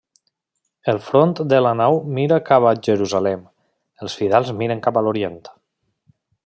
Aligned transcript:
El 0.93 1.01
front 1.09 1.33
de 1.53 1.59
la 1.65 1.73
nau 1.83 1.99
mira 2.19 2.41
cap 2.49 2.67
a 2.71 2.73
Jerusalem, 2.89 3.47
els 4.07 4.19
fidels 4.23 4.53
miren 4.63 4.85
cap 4.89 4.99
a 5.03 5.09
l'Orient. 5.09 5.39